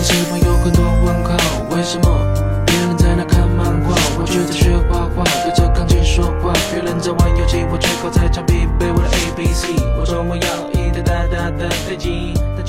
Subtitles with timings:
[0.00, 1.36] 有很多问号
[1.76, 12.62] 为什么别人在那看漫画我却在学画画对着钢琴说话别人在玩游戏我却靠在墙壁背我的 abc 我说我要一台大大的飞机得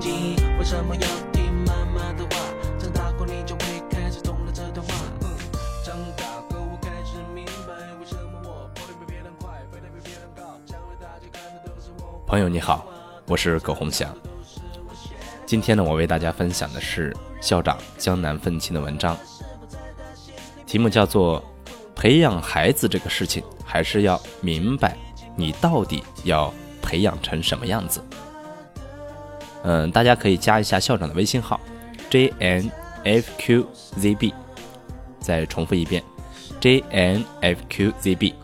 [0.00, 2.40] 一为什么要听妈妈的话
[2.78, 4.94] 长大后你就会开始懂了这段话。
[12.26, 12.86] 朋友你好
[13.26, 14.08] 我是葛红祥
[15.54, 19.16] 今天呢，我为大家分享的是校长江南愤青的文章，
[20.66, 21.40] 题目叫做
[21.94, 24.98] 《培养孩子这个事情，还是要明白
[25.36, 28.00] 你到底要培养成什么样子》。
[29.62, 31.60] 嗯，大家可以加一下校长的微信号
[32.10, 32.68] ：j n
[33.04, 33.64] f q
[33.96, 34.34] z b。
[35.20, 36.02] 再重复一遍
[36.60, 38.34] ：j n f q z b。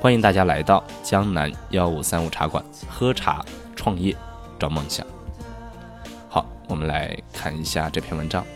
[0.00, 3.44] 欢迎大家来到江南幺五三五茶馆喝茶
[3.74, 4.16] 创业
[4.56, 5.04] 找梦想。
[6.32, 8.46] 好，我们来看一下这篇文章。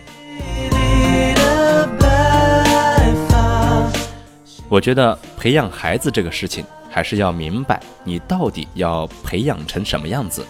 [4.69, 10.47] 我觉得培养孩子这个事情，还是要明白你到底要培养成什么样子。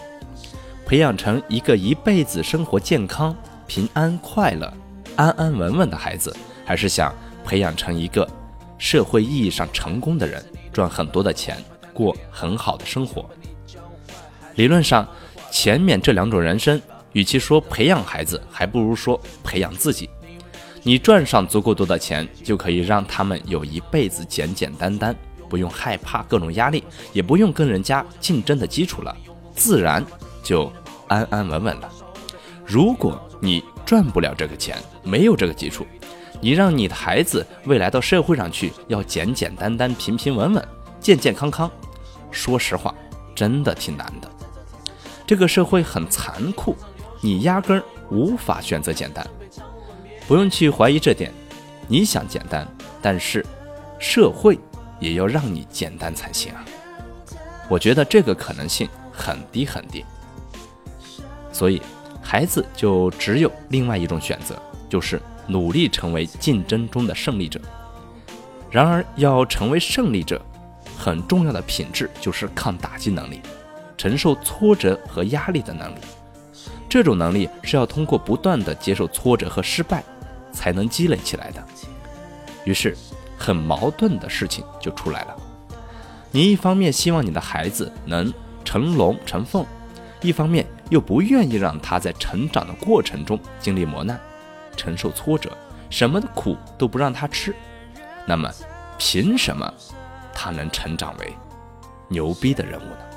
[0.85, 3.35] 培养成一个一辈子生活健康、
[3.67, 4.71] 平安、快乐、
[5.17, 7.11] 安安稳稳的孩子，还是想
[7.43, 8.29] 培养成一个
[8.77, 10.45] 社会意义上成功的人？
[10.75, 11.57] 赚很多的钱，
[11.95, 13.25] 过很好的生活。
[14.57, 15.09] 理论上，
[15.51, 16.81] 前面这两种人生，
[17.15, 20.09] 与其说培养孩子，还不如说培养自己。
[20.83, 25.17] 你赚上足够多的钱，就可以让他们有一辈子简简单单，
[25.49, 29.17] 不用害怕各种压力，也不用跟人家竞争的基础了，
[29.55, 30.05] 自然
[30.43, 30.71] 就
[31.09, 31.91] 安安稳稳了。
[32.67, 35.87] 如果你赚不了这个钱，没有这个基础，
[36.41, 40.69] 你让你的孩子未来到社会上去要简简单单、平平稳稳、
[41.01, 41.71] 健健康康，
[42.31, 42.95] 说实话，
[43.35, 44.31] 真的挺难的。
[45.27, 46.77] 这个社会很残酷，
[47.25, 49.27] 你压根儿无法选择简单。
[50.29, 51.33] 不用去怀疑这点，
[51.89, 52.69] 你想简单，
[53.01, 53.43] 但是
[53.99, 54.59] 社会
[55.01, 56.63] 也要让你简单才行啊。
[57.67, 60.05] 我觉得这个可能性很低很低。
[61.51, 61.81] 所以，
[62.21, 64.61] 孩子就只有另外一种选择，
[64.91, 65.19] 就是。
[65.47, 67.61] 努力成为竞争中的胜利者。
[68.71, 70.41] 然而，要成为胜利者，
[70.97, 73.43] 很重要的品质就是抗打击能力，
[73.99, 75.99] 承受挫折和压力的能力。
[76.95, 80.01] 这种能力是要通过不断的接受挫折和失败，
[80.53, 81.61] 才能积累起来的。
[82.65, 82.97] 于是，
[83.37, 85.37] 很矛盾的事情就出来了。
[86.31, 88.33] 你一方面希望你的孩子能
[88.65, 89.67] 成龙成凤，
[90.21, 94.17] 一方面又不愿意让他在成长的过程中经历磨难。
[94.77, 95.51] 承受挫折，
[95.91, 97.53] 什么的苦都不让他吃，
[98.25, 98.49] 那么
[98.99, 99.69] 凭什么
[100.33, 101.33] 他能成长为
[102.07, 103.14] 牛逼的人物呢？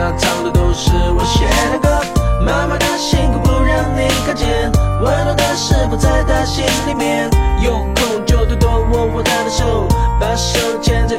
[0.00, 1.88] 那唱的都是我写的歌。
[2.40, 4.70] 妈妈的辛苦不让你看见。
[5.02, 7.28] 温暖的食谱在她心里面。
[7.60, 9.88] 有空就多多握握她的手
[10.20, 11.16] 把手牵着